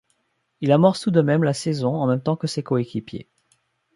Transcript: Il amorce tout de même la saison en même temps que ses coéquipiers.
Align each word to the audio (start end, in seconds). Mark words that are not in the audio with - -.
Il 0.61 0.71
amorce 0.71 1.01
tout 1.01 1.11
de 1.11 1.21
même 1.21 1.43
la 1.43 1.53
saison 1.53 1.93
en 1.93 2.07
même 2.07 2.23
temps 2.23 2.35
que 2.35 2.47
ses 2.47 2.63
coéquipiers. 2.63 3.29